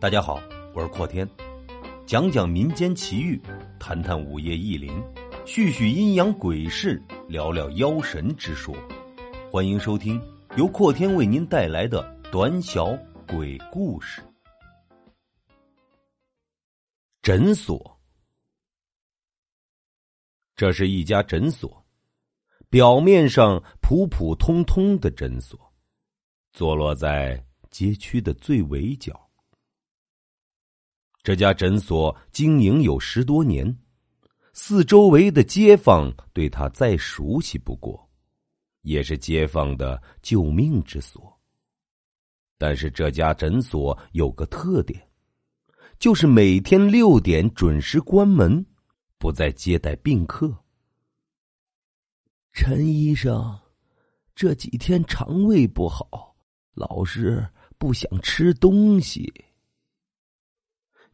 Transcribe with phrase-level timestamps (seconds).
[0.00, 0.40] 大家好，
[0.72, 1.28] 我是阔天，
[2.06, 3.36] 讲讲民间奇遇，
[3.80, 5.02] 谈谈午夜异灵，
[5.44, 8.72] 叙叙阴阳鬼事，聊聊妖神之说。
[9.50, 10.22] 欢迎收听
[10.56, 14.22] 由阔天为您带来的短小鬼故事。
[17.20, 17.98] 诊所，
[20.54, 21.84] 这是一家诊所，
[22.70, 25.58] 表面上普普通通的诊所，
[26.52, 29.27] 坐落在街区的最围角。
[31.22, 33.76] 这家诊所经营有十多年，
[34.52, 38.08] 四周围的街坊对他再熟悉不过，
[38.82, 41.38] 也是街坊的救命之所。
[42.56, 45.00] 但是这家诊所有个特点，
[45.98, 48.64] 就是每天六点准时关门，
[49.18, 50.52] 不再接待病客。
[52.52, 53.56] 陈医生，
[54.34, 56.34] 这几天肠胃不好，
[56.74, 59.32] 老是不想吃东西。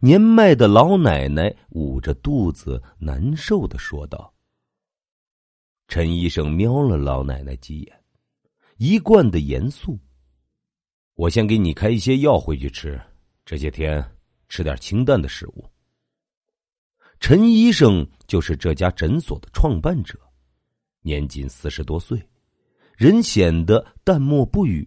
[0.05, 4.35] 年迈的老奶奶捂着肚子，难受的说道
[5.89, 8.05] ：“陈医生瞄了老奶奶几眼，
[8.77, 9.99] 一贯的严肃。
[11.15, 13.01] 我先给你开一些药回去吃，
[13.47, 14.07] 这些天
[14.47, 15.65] 吃点清淡的食物。”
[17.19, 20.21] 陈医生就是这家诊所的创办者，
[21.01, 22.23] 年仅四十多岁，
[22.95, 24.87] 人显得淡漠不语，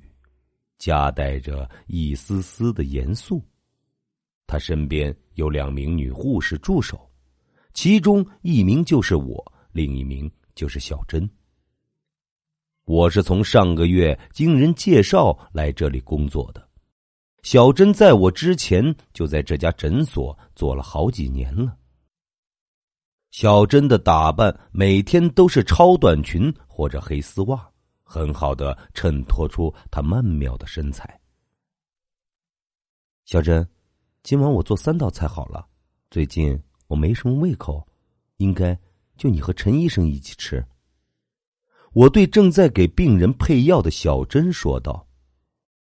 [0.77, 3.43] 夹带着一丝丝的严肃。
[4.47, 7.11] 他身边有两名女护士助手，
[7.73, 11.29] 其中一名就是我，另一名就是小珍。
[12.85, 16.69] 我是从上个月经人介绍来这里工作的，
[17.43, 21.77] 小珍在我之前就在这家诊所做了好几年了。
[23.31, 27.69] 小珍的打扮每天都是超短裙或者黑丝袜，
[28.01, 31.19] 很好的衬托出她曼妙的身材。
[33.25, 33.67] 小珍。
[34.27, 35.65] 今晚我做三道菜好了，
[36.11, 37.87] 最近我没什么胃口，
[38.39, 38.77] 应该
[39.15, 40.61] 就你和陈医生一起吃。
[41.93, 45.07] 我对正在给病人配药的小珍说道。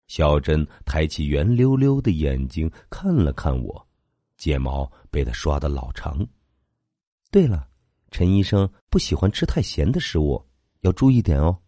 [0.07, 3.89] 小珍抬起圆溜溜的眼睛看了看我，
[4.37, 6.19] 睫毛被他刷的老长。
[7.31, 7.67] 对了，
[8.11, 10.45] 陈医生不喜欢吃太咸的食物，
[10.81, 11.59] 要注意点哦。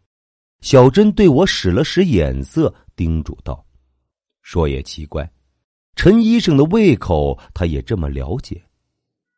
[0.61, 3.65] 小珍对我使了使眼色，叮嘱道
[4.43, 5.27] ：“说也奇怪。”
[5.99, 8.63] 陈医生的胃口，他也这么了解，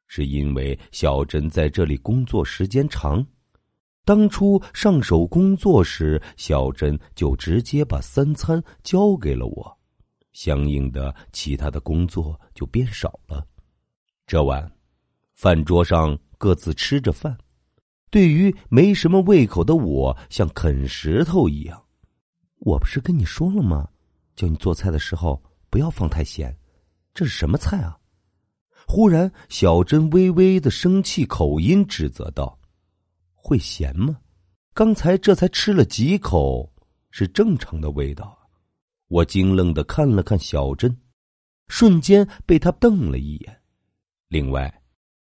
[0.07, 3.27] 是因为小珍在这里工作时间长。
[4.05, 9.79] 当初上手工作时，小珍就直接把三餐交给了我，
[10.35, 13.43] 相应的，其他的工作就变少了。
[14.27, 14.71] 这晚，
[15.33, 17.35] 饭桌上各自吃着饭，
[18.11, 21.83] 对于没什么胃口的我，像啃石头一样。
[22.59, 23.89] 我不是跟你说了吗？
[24.37, 25.43] 叫你做菜的时候。
[25.71, 26.55] 不要放太咸，
[27.15, 27.97] 这是什么菜啊？
[28.87, 32.59] 忽然，小珍微微的生气口音指责道
[33.35, 34.19] ：“会咸吗？
[34.75, 36.73] 刚才这才吃了几口，
[37.11, 38.37] 是正常的味道。”
[39.07, 40.97] 我惊愣的看了看小珍，
[41.69, 43.61] 瞬间被他瞪了一眼。
[44.29, 44.83] 另外，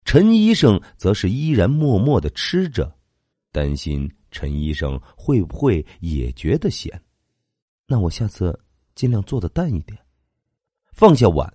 [0.05, 2.95] 陈医生则是依然默默的吃着，
[3.51, 6.99] 担心陈医生会不会也觉得咸。
[7.87, 8.59] 那我下次
[8.95, 9.99] 尽量做的淡一点。
[11.01, 11.51] 放下碗，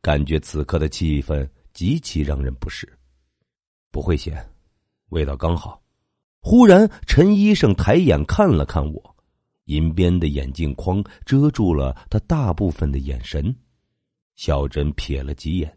[0.00, 2.92] 感觉此刻的气氛极其让人不适。
[3.92, 4.44] 不会咸，
[5.10, 5.80] 味道刚好。
[6.40, 9.16] 忽然，陈医生抬眼看了看我，
[9.66, 13.54] 银边的眼镜框遮住了他大部分的眼神。
[14.34, 15.72] 小珍瞥了几眼，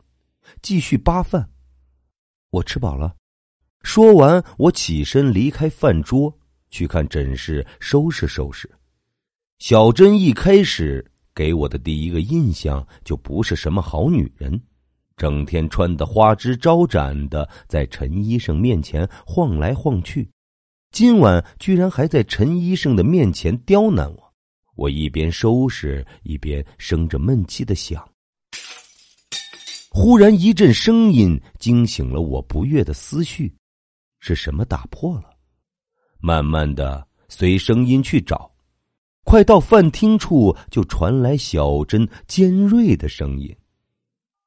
[0.63, 1.47] 继续扒饭。
[2.49, 3.15] 我吃饱了。
[3.83, 6.35] 说完，我起身离开饭桌，
[6.71, 8.67] 去看诊室收拾收拾。
[9.59, 11.11] 小珍一开始。
[11.35, 14.59] 给我的第一个印象就不是什么好女人，
[15.17, 20.27] 整天穿的花枝招展的，在陈医生面前晃来晃去。
[20.91, 24.33] 今晚居然还在陈医生的面前刁难我，
[24.75, 28.07] 我一边收拾一边生着闷气的想。
[29.89, 33.53] 忽然一阵声音惊醒了我不悦的思绪，
[34.19, 35.35] 是什么打破了？
[36.19, 38.49] 慢慢的随声音去找。
[39.25, 43.53] 快到饭厅处，就传来小珍尖锐的声音：“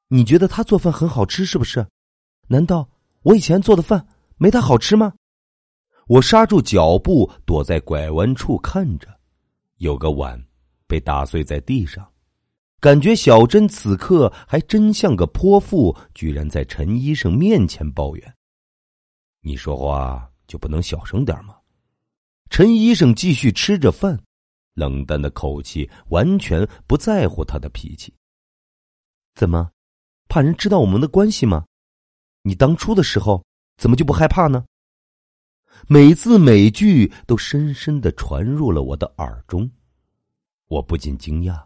[0.07, 1.85] 你觉得他做饭很好吃是不是？
[2.47, 2.89] 难道
[3.23, 5.13] 我以前做的饭没他好吃吗？”
[6.07, 9.09] 我刹住脚步，躲在拐弯处看着，
[9.79, 10.43] 有个碗
[10.87, 12.09] 被打碎在地上，
[12.79, 18.35] 感觉小珍此刻还真像个泼妇，居然在陈医生面前抱怨
[19.43, 21.57] ：“你说话就不能小声点吗？”
[22.49, 24.19] 陈医生继续吃着饭。
[24.79, 28.15] 冷淡的口气，完全不在乎他的脾气。
[29.35, 29.71] 怎么，
[30.29, 31.65] 怕人知道我们的关系吗？
[32.43, 33.45] 你当初的时候
[33.77, 34.65] 怎么就不害怕呢？
[35.87, 39.71] 每字每句都深深的传入了我的耳中，
[40.69, 41.65] 我不禁惊讶，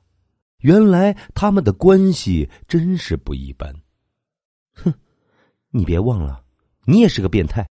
[0.58, 3.74] 原来他们的关系真是不一般。
[4.74, 4.92] 哼，
[5.70, 6.44] 你别忘了，
[6.84, 7.66] 你也是个变态，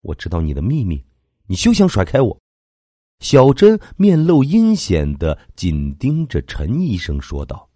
[0.00, 1.04] 我知道你的秘密，
[1.46, 2.41] 你休想甩开我。
[3.22, 7.66] 小珍面露阴险的紧盯着陈医生说道，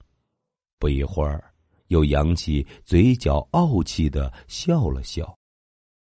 [0.79, 1.43] 不一会儿，
[1.87, 5.35] 又扬起嘴角，傲气的笑了笑。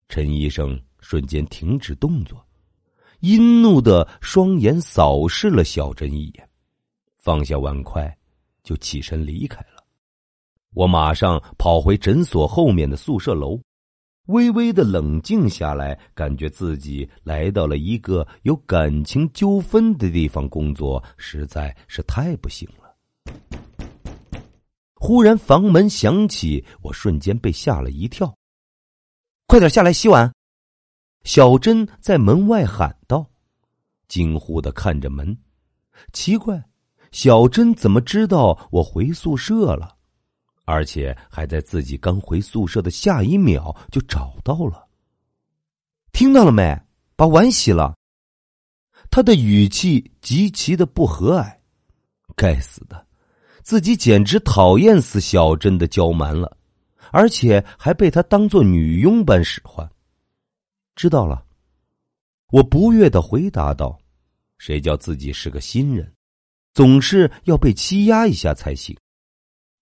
[0.07, 0.79] 陈医生。
[1.01, 2.45] 瞬间停止动作，
[3.21, 6.49] 阴怒的双眼扫视了小珍一眼，
[7.15, 8.13] 放下碗筷，
[8.63, 9.81] 就起身离开了。
[10.73, 13.57] 我马上跑回诊所后面的宿舍楼，
[14.29, 22.95] 微微的冷静下来，感觉自己来到了一个有感情纠纷的地方工作，实在是太不幸了。
[24.93, 28.31] 忽然房门响起，我瞬间被吓了一跳，
[29.47, 30.31] 快点下来洗碗。
[31.23, 33.25] 小珍在门外喊道，
[34.07, 35.35] 惊呼的看着门。
[36.13, 36.63] 奇怪，
[37.11, 39.95] 小珍怎么知道我回宿舍了？
[40.69, 44.87] 而且还在自己刚回宿舍的下一秒就找到了。
[46.11, 46.79] 听到了没？
[47.15, 47.95] 把碗洗了。
[49.09, 51.51] 他的语气极其的不和蔼。
[52.35, 53.03] 该死的，
[53.63, 56.55] 自己简直讨厌死小珍的娇蛮了，
[57.11, 59.89] 而且还被他当做女佣般使唤。
[60.95, 61.43] 知道了，
[62.51, 63.97] 我不悦的回答道
[64.59, 66.13] ：“谁叫自己是个新人，
[66.75, 68.95] 总是要被欺压一下才行。”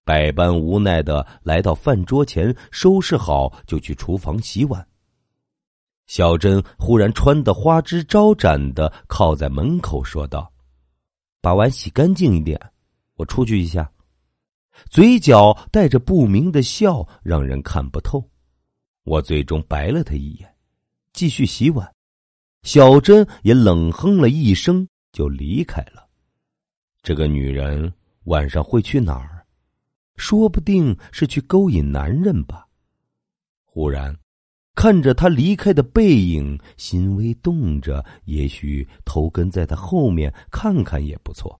[0.07, 4.87] 百般无奈的来到饭桌前，收拾好就去厨房洗碗。
[6.05, 10.49] 小珍忽然穿得花枝招展的靠在门口说道
[11.43, 12.57] ：“把碗洗干净一点，
[13.15, 13.91] 我出去一下。”
[14.89, 18.23] 嘴角带着不明的笑，让人看不透。
[19.03, 20.49] 我最终白了他一眼。
[21.11, 21.85] 继续洗碗，
[22.63, 26.07] 小珍也冷哼了一声，就离开了。
[27.03, 27.91] 这个女人
[28.23, 29.36] 晚上会去哪儿？
[30.17, 32.67] 说不定是去勾引男人吧。
[33.63, 34.13] 忽然，
[34.75, 41.57] 看着她离开的背影，心微动着，也许头跟在她后面看看也不错。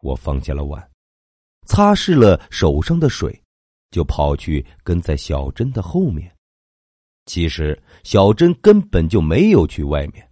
[0.00, 0.90] 我放下了碗，
[1.66, 3.42] 擦拭了手上的水，
[3.90, 6.30] 就跑去跟在小珍的后面。
[7.26, 10.28] 其实小珍根本就没有去外面，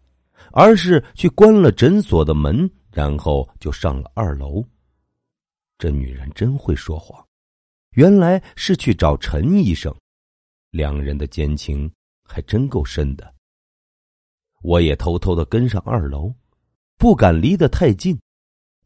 [0.52, 4.62] 而是去关了诊所的门，然后就上了二楼。
[5.78, 7.26] 这女人真会说谎，
[7.92, 9.94] 原来是去找陈医生，
[10.70, 11.90] 两人的奸情
[12.24, 13.34] 还真够深的。
[14.62, 16.32] 我也偷偷的跟上二楼，
[16.96, 18.18] 不敢离得太近，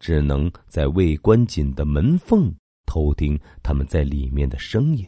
[0.01, 2.53] 只能在未关紧的门缝
[2.85, 5.07] 偷听他们在里面的声音。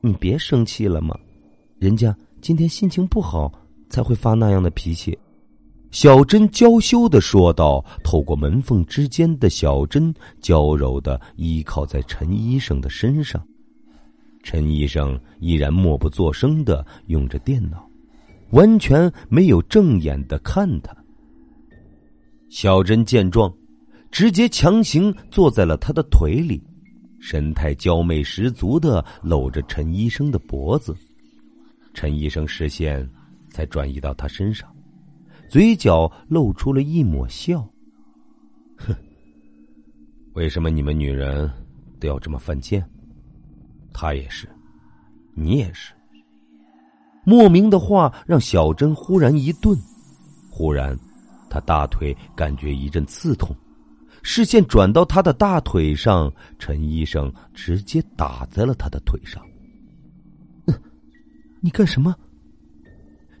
[0.00, 1.18] 你别生气了嘛？
[1.80, 3.52] 人家今天心情不好，
[3.90, 5.18] 才会发那样的脾气。”
[5.94, 7.82] 小珍娇羞的说道。
[8.02, 13.40] 透过门缝之间的小珍娇柔的依靠在陈医生的身上，
[14.42, 17.88] 陈医生依然默不作声的用着电脑，
[18.50, 20.92] 完全没有正眼的看他。
[22.50, 23.52] 小珍见状，
[24.10, 26.60] 直接强行坐在了他的腿里，
[27.20, 30.92] 神态娇媚十足的搂着陈医生的脖子。
[31.94, 33.08] 陈医生视线
[33.48, 34.68] 才转移到他身上，
[35.48, 37.60] 嘴角露出了一抹笑。
[38.76, 38.94] 哼，
[40.32, 41.50] 为什么你们女人
[42.00, 42.84] 都要这么犯贱？
[43.92, 44.48] 他也是，
[45.34, 45.94] 你也是。
[47.24, 49.78] 莫名的话让小珍忽然一顿，
[50.50, 50.98] 忽然，
[51.48, 53.56] 她大腿感觉一阵刺痛，
[54.22, 59.42] 视线转到她的大腿上，陈医生直接打在了他的腿上。
[61.60, 62.14] 你干什么？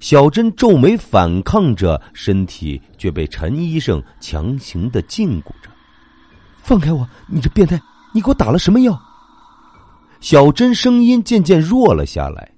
[0.04, 5.70] 小珍皱眉反抗着，身体却被陈医生强行的禁锢着。
[6.62, 7.08] 放开我！
[7.26, 7.80] 你这变态！
[8.12, 9.00] 你给我打了什么药？
[10.20, 12.52] 小珍声音渐渐弱了下来，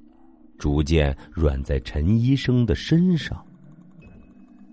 [0.58, 3.40] 逐渐软在陈医生的身上。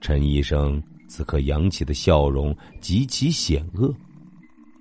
[0.01, 3.93] 陈医生此刻扬起的笑容极其险恶，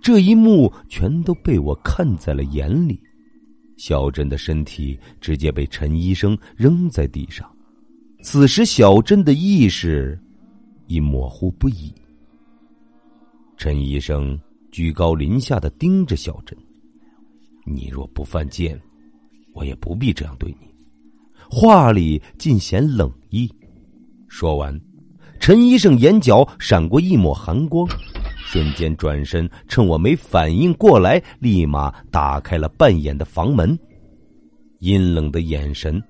[0.00, 2.98] 这一幕全都被我看在了眼里。
[3.76, 7.46] 小珍的身体直接被陈医生扔在地上，
[8.22, 10.16] 此时小珍的意识
[10.86, 11.92] 已模糊不已。
[13.56, 14.38] 陈医生
[14.70, 16.56] 居高临下的盯着小珍
[17.66, 18.80] ：“你若不犯贱，
[19.52, 20.72] 我也不必这样对你。”
[21.50, 23.52] 话里尽显冷意。
[24.28, 24.80] 说完，
[25.40, 27.86] 陈医生眼角闪过一抹寒光，
[28.36, 33.76] 瞬间转身，趁我没反应过来，立马打开了半掩的房门，
[34.78, 36.00] 阴冷的眼神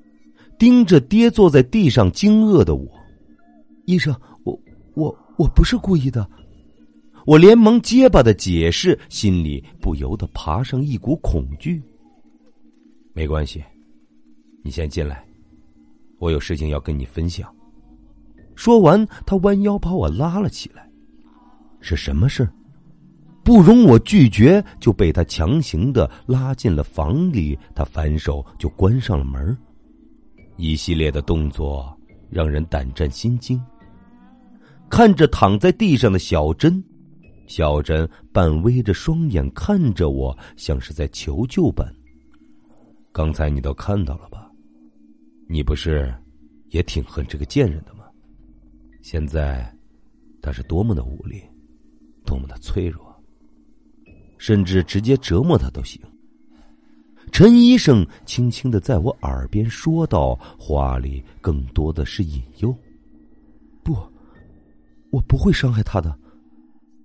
[0.63, 2.89] 盯着跌坐在地上惊愕的我。
[3.85, 4.15] 医生，
[4.45, 4.57] 我
[4.95, 6.25] 我我不是故意的。
[7.27, 11.83] 我连忙结巴的解释，心里不由得爬上一股恐惧。
[13.13, 13.61] 没关系，
[14.63, 15.25] 你先进来，
[16.21, 17.53] 我有事情要跟你分享。
[18.55, 20.89] 说完，他弯腰把我拉了起来。
[21.81, 22.49] 是什么事
[23.43, 27.59] 不容我拒绝，就被他强行的拉进了房里。
[27.75, 29.59] 他反手就关上了门。
[30.63, 31.93] 一系列的动作
[32.31, 33.61] 让人胆战心惊。
[34.89, 36.81] 看着躺在地上的小珍，
[37.49, 41.93] 小珍半微着双眼看着我，像是在求救般。
[43.11, 44.49] 刚才你都看到了吧？
[45.49, 46.15] 你不是
[46.69, 48.05] 也挺恨这个贱人的吗？
[49.01, 49.69] 现在
[50.41, 51.43] 他是多么的无力！
[52.25, 53.05] 多么的脆弱，
[54.39, 56.01] 甚至直接折磨他都行。
[57.33, 62.77] 陈医生轻轻的在我耳边说道，话里更多的是引诱。
[63.83, 63.97] 不，
[65.11, 66.15] 我不会伤害他的。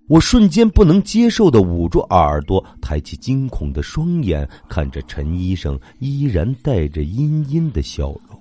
[0.09, 8.39] 我瞬间不能接受的捂住耳朵，抬起惊恐的双眼，看着陈医生，依然带着阴阴的笑容。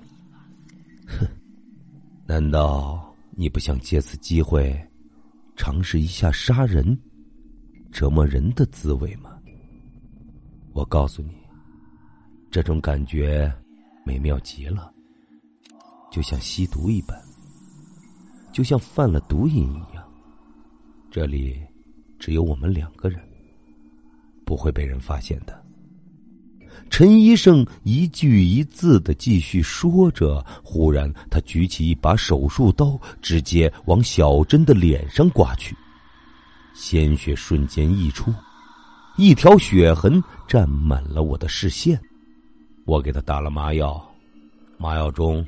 [1.07, 1.27] 哼，
[2.27, 4.77] 难道你不想借此机会？
[5.57, 6.99] 尝试一下杀人、
[7.91, 9.31] 折磨人的滋味吗？
[10.73, 11.31] 我告诉你，
[12.57, 13.53] 这种感觉
[14.03, 14.91] 美妙极了，
[16.11, 17.15] 就像吸毒一般，
[18.51, 20.03] 就像犯了毒瘾一样。
[21.11, 21.61] 这里
[22.19, 23.21] 只有我们两个人，
[24.47, 25.63] 不会被人发现的。
[26.89, 35.77] 陈医生一句一字的继续说着，忽然他举起一把手术刀，直接往小珍的脸上刮去，
[36.73, 38.33] 鲜血瞬间溢出，
[39.19, 42.01] 一条血痕占满了我的视线。
[42.87, 44.01] 我给他打了麻药，
[44.79, 45.45] 麻药中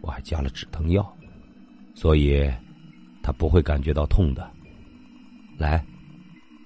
[0.00, 1.16] 我还加了止疼药，
[1.94, 2.50] 所以
[3.22, 4.50] 他不会感觉到痛的。
[5.56, 5.84] 来，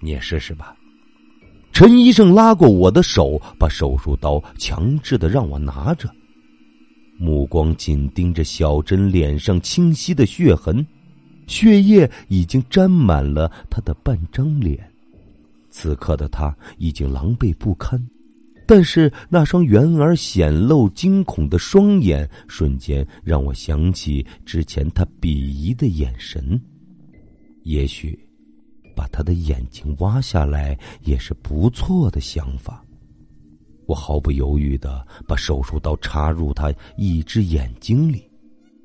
[0.00, 0.74] 你也试试吧。
[1.72, 6.08] 陈医生拉过我的手，把手术刀强制的让我拿着，
[7.18, 10.86] 目光紧盯着小珍脸上清晰的血痕，
[11.46, 14.90] 血液已经沾满了她的半张脸。
[15.68, 18.00] 此刻的她已经狼狈不堪，
[18.66, 26.60] 但是那双圆而显露惊恐的双眼，瞬间让我想起之前他鄙夷的眼神。
[27.62, 28.18] 也许。
[28.96, 32.80] 把他的眼睛挖下来也是不错的想法。
[33.86, 38.30] 我毫不犹豫的把手术刀插入他一只眼睛里，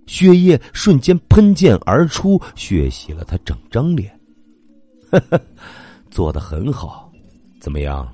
[0.07, 4.19] 血液瞬间喷溅而出，血洗了他整张脸。
[6.09, 7.12] 做的很好，
[7.62, 8.12] 怎么样？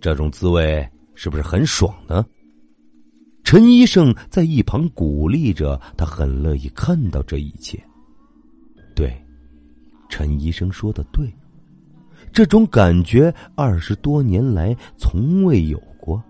[0.00, 2.24] 这种滋味是不是很爽呢？
[3.42, 7.82] 陈医生在一旁鼓励着，他很乐意看到这一切。
[8.94, 9.12] 对。
[10.06, 11.34] 陈医生说的对，
[12.30, 16.22] 这种感觉二十多年来从未有过，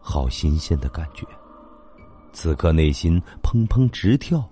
[0.00, 1.24] 好新鲜的感觉。
[2.32, 4.44] 此刻内心砰砰直跳，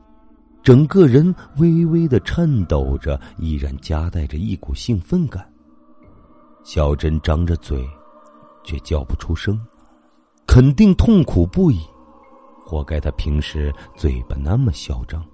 [0.62, 5.44] 整个人微微的颤抖着，依然夹带着一股兴奋感。
[6.62, 7.84] 小珍张着嘴，
[8.64, 9.60] 却叫不出声，
[10.46, 11.80] 肯定痛苦不已，
[12.64, 15.24] 活该他平时嘴巴那么嚣张。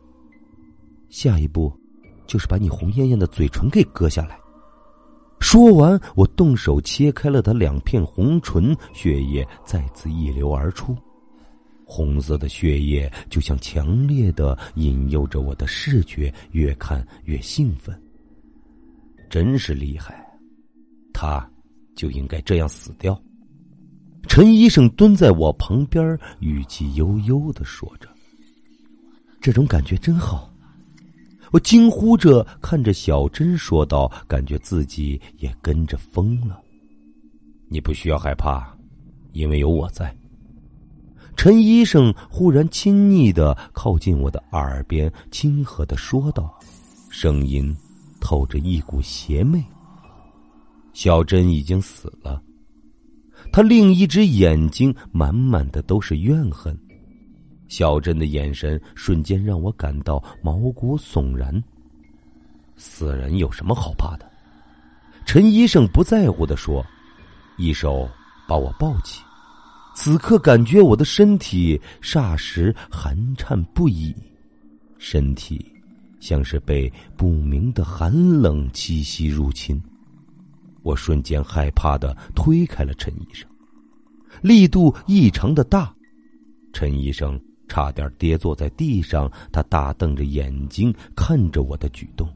[1.09, 1.73] 下一步。
[2.27, 4.39] 就是把你红艳艳的嘴唇给割下来。
[5.41, 10.97] 说完，我动手切开了他两片红唇，血液再次溢流而出，
[11.85, 18.01] 红色的血液就像强烈的引诱着我的视觉，越看越兴奋。
[19.29, 20.25] 真是厉害，
[21.13, 21.50] 他
[22.01, 23.21] 就应该这样死掉。
[24.27, 28.09] 陈医生蹲在我旁边，语气悠悠的说着
[29.39, 30.51] ：“这种感觉真好。”
[31.53, 36.59] 我惊呼着看着小珍说道：“感觉自己也跟着疯了。”
[37.69, 38.75] 你不需要害怕，
[39.33, 40.17] 因为有我在。
[41.37, 46.59] 陈医生忽然亲昵的靠近我的耳边，亲和的说道，
[47.11, 47.77] 声音
[48.23, 49.63] 透着一股邪魅。
[50.93, 52.43] 小珍已经死了，
[53.53, 56.77] 他另一只眼睛满满的都是怨恨。
[57.69, 61.63] 小珍的眼神瞬间让我感到毛骨悚然。
[62.77, 64.29] 死人有什么好怕的？
[65.25, 66.85] 陈医生不在乎的说，
[67.57, 68.09] 一手
[68.49, 69.23] 把我抱起。
[69.95, 74.15] 此刻感觉我的身体霎时寒颤不已，
[74.99, 75.65] 身体
[76.21, 79.81] 像是被不明的寒冷气息入侵。
[80.83, 83.49] 我瞬间害怕的推开了陈医生，
[84.43, 85.95] 力度异常的大，
[86.73, 89.31] 陈医生差点跌坐在地上。
[89.53, 92.29] 他大瞪着眼睛看着我的举动，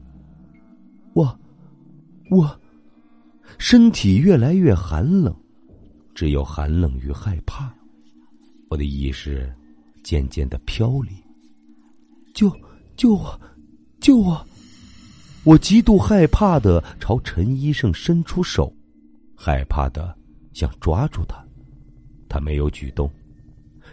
[1.13, 1.39] 我，
[2.29, 2.59] 我，
[3.57, 5.35] 身体越来越寒冷，
[6.13, 7.73] 只有寒冷与害怕。
[8.69, 9.53] 我的意识
[10.03, 11.11] 渐渐的飘离，
[12.33, 12.51] 救
[12.97, 13.39] 救我，
[13.99, 14.45] 救我！
[15.45, 18.73] 我极度害怕的朝陈医生伸出手，
[19.35, 20.17] 害怕的
[20.53, 21.45] 想抓住他，
[22.27, 23.07] 他没有举动，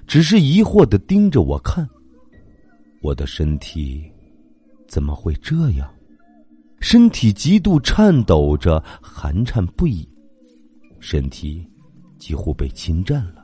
[0.06, 1.86] 只是疑惑的盯着我看。
[3.02, 4.10] 我的身体
[4.88, 5.92] 怎么会这样？
[6.80, 10.08] 身体极度颤抖着，寒颤不已，
[11.00, 11.68] 身体
[12.18, 13.41] 几乎被侵占了。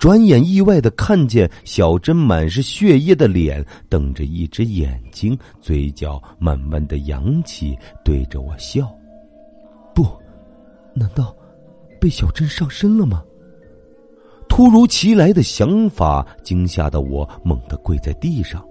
[0.00, 8.90] 转眼意外的看见小珍满是血液的脸，瞪着一只眼睛，嘴角慢慢的扬起，对着我笑。
[9.94, 10.06] 不，
[10.94, 11.36] 难道
[12.00, 13.22] 被小珍上身了吗？
[14.48, 18.64] 突如其来的想法惊吓的我猛地跪在地上。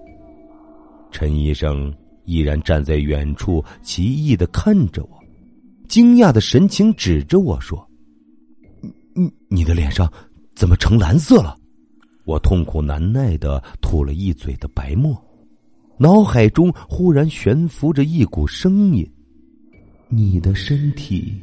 [1.12, 1.94] 陈医生
[2.24, 5.10] 依然站在远处，奇异的看着我，
[5.88, 7.88] 惊讶的神情指着我说
[8.82, 10.12] ：“你你你的脸上。”
[10.60, 11.56] 怎么成蓝色了？
[12.26, 15.18] 我痛苦难耐的吐了一嘴的白沫，
[15.96, 19.10] 脑海中忽然悬浮着一股声音
[20.10, 21.40] ：“你的身体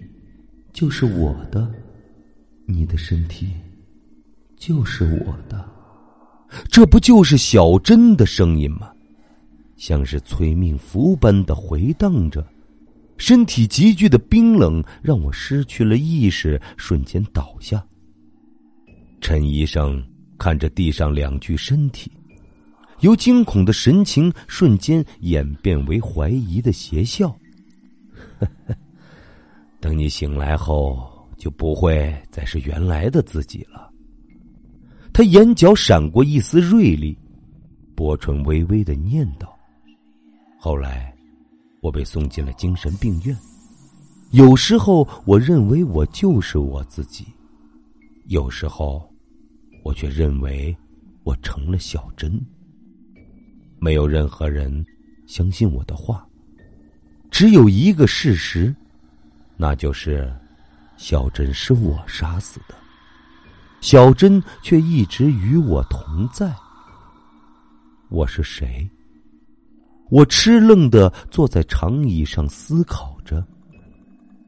[0.71, 1.67] 就是我的，
[2.67, 3.49] 你的身体
[4.55, 5.67] 就是我的。”
[6.69, 8.91] 这不就是小珍的声音吗？
[9.77, 12.45] 像是催命符般的回荡着，
[13.17, 17.83] 身体急剧的冰冷让我失去了意识，瞬间倒下。
[19.19, 20.01] 陈医生
[20.37, 22.11] 看着地上两具身体，
[23.01, 27.35] 由惊恐的神情瞬间演变为怀疑的邪笑。
[29.79, 33.91] 等你醒来后，就不会再是原来的自己了。
[35.13, 37.17] 他眼角闪过一丝锐利，
[37.95, 39.47] 薄唇微微的念叨
[40.59, 41.13] ：“后来，
[41.81, 43.35] 我被送进了精神病院。
[44.31, 47.25] 有时候，我认为我就是我自己。”
[48.27, 49.09] 有时候，
[49.83, 50.75] 我却认为
[51.23, 52.37] 我成了小珍。
[53.79, 54.85] 没有任何人
[55.25, 56.27] 相信我的话，
[57.31, 58.75] 只有一个事实，
[59.55, 60.29] 那就是
[60.97, 62.75] 小珍是我杀死的。
[63.79, 66.53] 小珍却一直与我同在。
[68.09, 68.89] 我是谁？
[70.09, 73.45] 我痴愣的坐在长椅上思考着。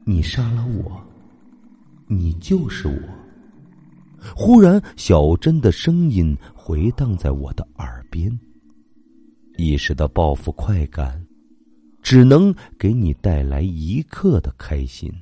[0.04, 1.02] 你杀了我，
[2.06, 3.19] 你就是我。
[4.36, 8.30] 忽然，小珍的声音回荡在我的耳边。
[9.56, 11.24] 一时的报复快感，
[12.02, 15.12] 只能给你带来一刻的开心。